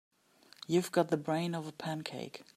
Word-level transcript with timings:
You've 0.65 0.91
got 0.91 1.09
the 1.09 1.15
brain 1.17 1.53
of 1.53 1.67
a 1.67 1.71
pancake. 1.71 2.41